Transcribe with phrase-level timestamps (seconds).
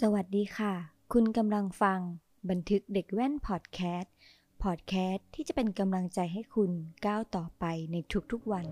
[0.00, 0.74] สวัสดีค่ะ
[1.12, 2.00] คุณกำลังฟัง
[2.50, 4.14] บันทึกเด็กแว่นพอดแคสต์
[4.62, 6.70] พอดแคสต์ที่จะเป็นกำลังใจให้คุณ
[7.06, 7.96] ก้าวต่อไปใน
[8.32, 8.66] ทุกๆวัน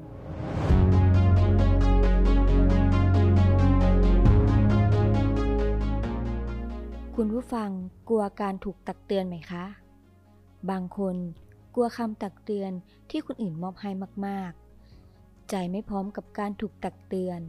[7.17, 7.71] คุณผู้ฟัง
[8.08, 9.65] กลัวการถูกตักเตือนไหมคะ
[10.71, 11.17] บางคน
[11.74, 12.72] กลัวคำตักเตือน
[13.10, 13.90] ที่คนอื่นมอบให้
[14.26, 17.41] มากๆ ใจไม่พร้อมกับการถูกตักเตือน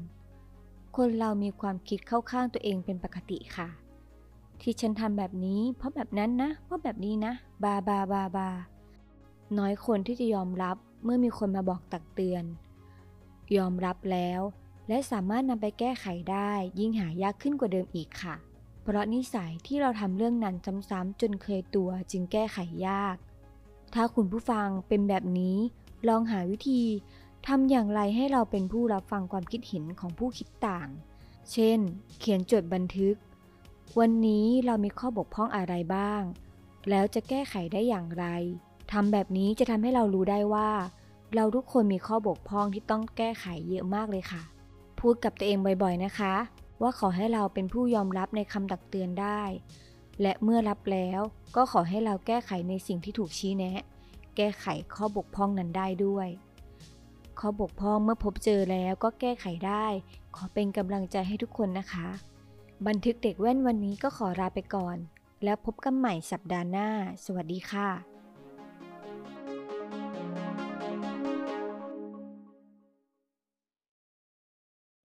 [0.98, 3.68] คนเรามีความคิดเข้าข้างตัวเองเป็นปกติค่ะ
[4.62, 8.50] ที่ฉันทำแบบนี้ เพราะแบบนั้นนะ เพราะแบบนี้นะ บาบาบาบา
[9.58, 12.44] น้อยคนที่จะยอมรับเมื่อมีคนมาบอกตักเตือน
[13.58, 14.42] ยอมรับแล้ว
[14.88, 18.36] และสามารถนำไปแก้ไขได้ยิ่งหายากขึ้นกว่าเดิมอีกค่ะ
[18.82, 20.56] เพราะนิสัยที่เราทำเรื่องนั้น
[20.90, 23.16] ซ้ำๆจนเคยตัวจึงแก้ไขยาก
[23.94, 25.58] ถ้าคุณผู้ฟังเป็นแบบนี้
[26.08, 26.84] ลองหาวิธี
[27.48, 30.88] ทำอย่างไรให้เราเป็นผู้รับฟังความคิดเห็นของผู้คิดต่าง
[31.52, 31.80] เช่น
[32.20, 33.16] เขียนจดบันทึก
[34.00, 36.22] วันนี้เรามีข้อบกพร่องอะไรบ้าง
[36.90, 38.26] แล้วจะแก้ไขได้อย่างไร
[38.92, 40.70] ทำแบบนี้จะทำให้เรารู้ได้ว่า
[41.36, 44.42] เราทุกคนมีข้อบกพร่องที่ต้องแก้ไขเยอะมากเลยค่ะ
[45.00, 46.34] พูดกับตัวเองบ่อยๆนะคะ
[46.82, 49.42] ว่าขอให้เราเป็นผู้ยอมรับในคำตักเตือนได้
[50.22, 51.20] และเมื่อรับแล้ว
[51.56, 53.84] ก็ขอให้เราแก้ไขในสิ่งที่ถูกชี้แนะ
[54.38, 56.28] แก้ไขข้อบกพร่องนั้นได้ด้วย
[57.46, 59.86] ข้อบกพร่องเมื่อพบเจอแล้วก็แก้ไขได้
[60.36, 62.08] ขอเป็นกำลังใจให้ทุกคนนะคะ
[62.88, 64.98] บันทึกเด็กแว่นวันนี้ก็ขอลาไปก่อน
[65.44, 66.90] แล้วพบกันใหม่สัปดาห์หน้า
[67.26, 68.13] สวัสดีค่ะ